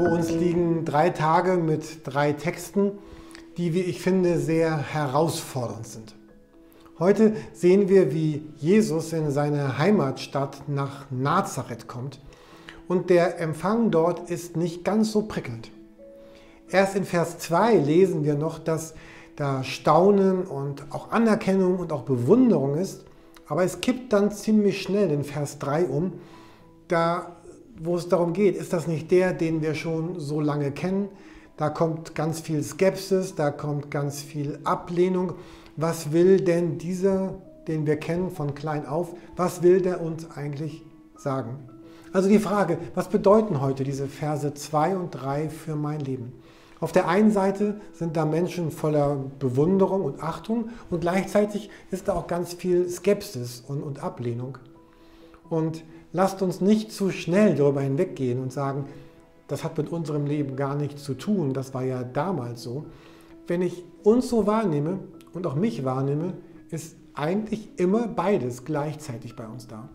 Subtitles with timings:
[0.00, 2.92] Vor uns liegen drei Tage mit drei Texten,
[3.58, 6.14] die, wie ich finde, sehr herausfordernd sind.
[6.98, 12.18] Heute sehen wir, wie Jesus in seine Heimatstadt nach Nazareth kommt
[12.88, 15.70] und der Empfang dort ist nicht ganz so prickelnd.
[16.70, 18.94] Erst in Vers 2 lesen wir noch, dass
[19.36, 23.04] da Staunen und auch Anerkennung und auch Bewunderung ist,
[23.46, 26.14] aber es kippt dann ziemlich schnell in Vers 3 um.
[26.88, 27.36] Da
[27.82, 31.08] wo es darum geht, ist das nicht der, den wir schon so lange kennen?
[31.56, 35.34] Da kommt ganz viel Skepsis, da kommt ganz viel Ablehnung.
[35.76, 37.34] Was will denn dieser,
[37.68, 40.82] den wir kennen von klein auf, was will der uns eigentlich
[41.16, 41.58] sagen?
[42.12, 46.32] Also die Frage, was bedeuten heute diese Verse 2 und 3 für mein Leben?
[46.80, 52.14] Auf der einen Seite sind da Menschen voller Bewunderung und Achtung und gleichzeitig ist da
[52.14, 54.58] auch ganz viel Skepsis und, und Ablehnung.
[55.50, 58.86] Und lasst uns nicht zu schnell darüber hinweggehen und sagen,
[59.48, 62.86] das hat mit unserem Leben gar nichts zu tun, das war ja damals so.
[63.46, 65.00] Wenn ich uns so wahrnehme
[65.32, 66.34] und auch mich wahrnehme,
[66.70, 69.88] ist eigentlich immer beides gleichzeitig bei uns da.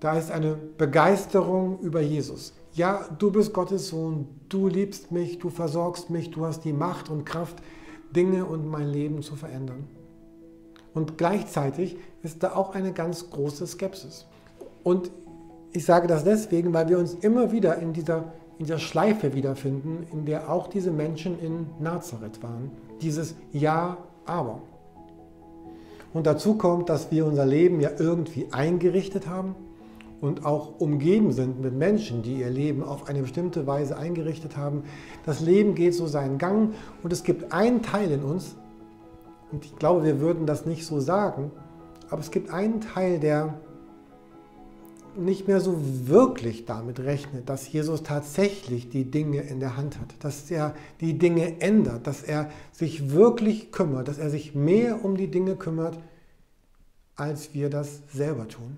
[0.00, 2.52] Da ist eine Begeisterung über Jesus.
[2.74, 7.08] Ja, du bist Gottes Sohn, du liebst mich, du versorgst mich, du hast die Macht
[7.10, 7.56] und Kraft,
[8.14, 9.88] Dinge und mein Leben zu verändern.
[10.94, 14.26] Und gleichzeitig ist da auch eine ganz große Skepsis.
[14.82, 15.10] Und
[15.72, 20.06] ich sage das deswegen, weil wir uns immer wieder in dieser, in dieser Schleife wiederfinden,
[20.12, 22.70] in der auch diese Menschen in Nazareth waren.
[23.02, 24.62] Dieses Ja, aber.
[26.14, 29.54] Und dazu kommt, dass wir unser Leben ja irgendwie eingerichtet haben
[30.20, 34.84] und auch umgeben sind mit Menschen, die ihr Leben auf eine bestimmte Weise eingerichtet haben.
[35.26, 38.56] Das Leben geht so seinen Gang und es gibt einen Teil in uns,
[39.52, 41.52] und ich glaube, wir würden das nicht so sagen,
[42.10, 43.54] aber es gibt einen Teil, der
[45.16, 50.14] nicht mehr so wirklich damit rechnet, dass Jesus tatsächlich die Dinge in der Hand hat,
[50.20, 55.16] dass er die Dinge ändert, dass er sich wirklich kümmert, dass er sich mehr um
[55.16, 55.98] die Dinge kümmert,
[57.14, 58.76] als wir das selber tun.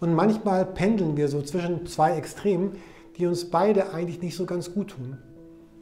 [0.00, 2.72] Und manchmal pendeln wir so zwischen zwei Extremen,
[3.18, 5.18] die uns beide eigentlich nicht so ganz gut tun.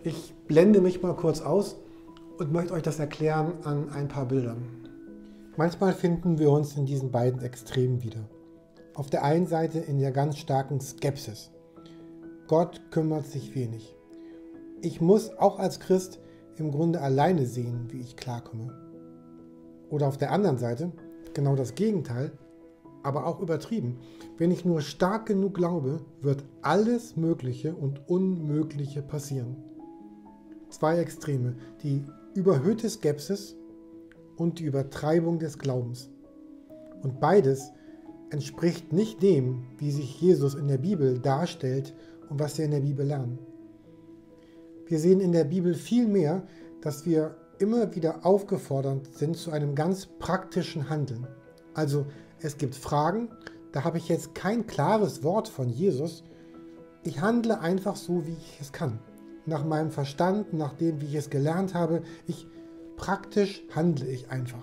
[0.02, 1.76] Ich blende mich mal kurz aus
[2.38, 4.62] und möchte euch das erklären an ein paar Bildern.
[5.56, 8.20] Manchmal finden wir uns in diesen beiden Extremen wieder.
[8.98, 11.52] Auf der einen Seite in der ganz starken Skepsis.
[12.48, 13.94] Gott kümmert sich wenig.
[14.82, 16.18] Ich muss auch als Christ
[16.56, 18.74] im Grunde alleine sehen, wie ich klarkomme.
[19.88, 20.90] Oder auf der anderen Seite
[21.32, 22.32] genau das Gegenteil,
[23.04, 24.00] aber auch übertrieben.
[24.36, 29.62] Wenn ich nur stark genug glaube, wird alles Mögliche und Unmögliche passieren.
[30.70, 31.54] Zwei Extreme,
[31.84, 32.02] die
[32.34, 33.54] überhöhte Skepsis
[34.36, 36.10] und die Übertreibung des Glaubens.
[37.04, 37.70] Und beides
[38.30, 41.94] entspricht nicht dem, wie sich Jesus in der Bibel darstellt
[42.28, 43.38] und was wir in der Bibel lernen.
[44.86, 46.46] Wir sehen in der Bibel viel mehr,
[46.80, 51.26] dass wir immer wieder aufgefordert sind zu einem ganz praktischen Handeln.
[51.74, 52.06] Also
[52.40, 53.28] es gibt Fragen,
[53.72, 56.24] da habe ich jetzt kein klares Wort von Jesus.
[57.02, 58.98] Ich handle einfach so, wie ich es kann.
[59.46, 62.02] Nach meinem Verstand, nach dem, wie ich es gelernt habe.
[62.26, 62.46] Ich
[62.96, 64.62] praktisch handle ich einfach.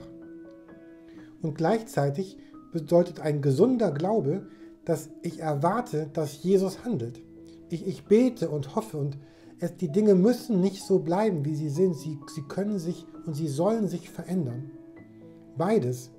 [1.42, 2.38] Und gleichzeitig
[2.76, 4.48] bedeutet ein gesunder Glaube,
[4.84, 7.22] dass ich erwarte, dass Jesus handelt.
[7.70, 9.18] Ich, ich bete und hoffe und
[9.62, 11.96] es, die Dinge müssen nicht so bleiben, wie sie sind.
[11.96, 14.72] Sie, sie können sich und sie sollen sich verändern.
[15.58, 16.12] Beides,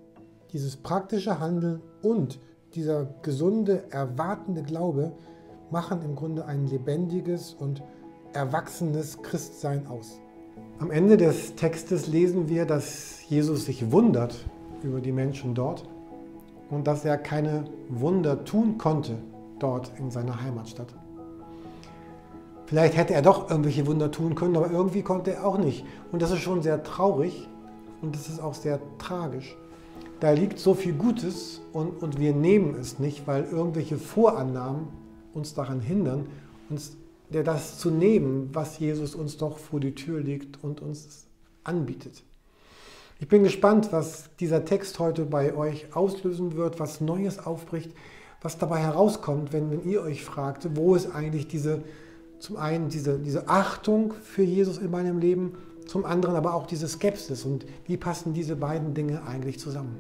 [0.55, 2.41] dieses praktische Handeln und
[2.75, 5.13] dieser gesunde, erwartende Glaube,
[5.71, 7.83] machen im Grunde ein lebendiges und
[8.33, 10.19] erwachsenes Christsein aus.
[10.79, 14.35] Am Ende des Textes lesen wir, dass Jesus sich wundert
[14.83, 15.87] über die Menschen dort
[16.71, 19.19] und dass er keine Wunder tun konnte
[19.59, 20.95] dort in seiner Heimatstadt.
[22.67, 25.85] Vielleicht hätte er doch irgendwelche Wunder tun können, aber irgendwie konnte er auch nicht.
[26.11, 27.49] Und das ist schon sehr traurig
[28.03, 29.57] und das ist auch sehr tragisch.
[30.19, 34.89] Da liegt so viel Gutes und, und wir nehmen es nicht, weil irgendwelche Vorannahmen
[35.33, 36.27] uns daran hindern,
[36.71, 36.97] uns
[37.31, 41.27] das zu nehmen, was Jesus uns doch vor die Tür legt und uns
[41.65, 42.25] anbietet.
[43.19, 47.91] Ich bin gespannt, was dieser Text heute bei euch auslösen wird, was Neues aufbricht,
[48.43, 51.83] was dabei herauskommt, wenn, wenn ihr euch fragt, wo ist eigentlich diese,
[52.39, 55.55] zum einen diese, diese Achtung für Jesus in meinem Leben,
[55.87, 59.97] zum anderen aber auch diese Skepsis und wie passen diese beiden Dinge eigentlich zusammen.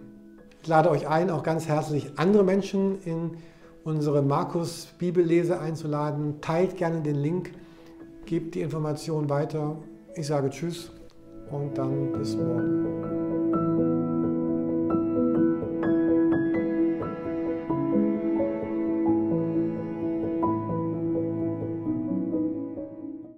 [0.60, 3.30] Ich lade euch ein, auch ganz herzlich andere Menschen in
[3.82, 6.40] unsere Markus-Bibellese einzuladen.
[6.42, 7.52] Teilt gerne den Link,
[8.26, 9.76] gebt die Information weiter.
[10.16, 10.90] Ich sage Tschüss
[11.50, 12.95] und dann bis morgen.